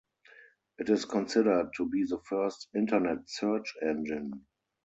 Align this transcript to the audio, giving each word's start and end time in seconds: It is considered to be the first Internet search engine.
It 0.79 0.89
is 0.89 1.05
considered 1.05 1.73
to 1.77 1.87
be 1.87 2.05
the 2.05 2.17
first 2.27 2.69
Internet 2.73 3.29
search 3.29 3.71
engine. 3.83 4.47